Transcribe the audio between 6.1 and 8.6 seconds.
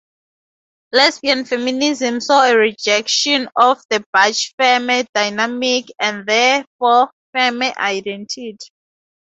therefore Femme identity.